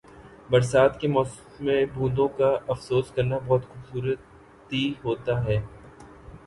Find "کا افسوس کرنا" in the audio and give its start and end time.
2.37-3.37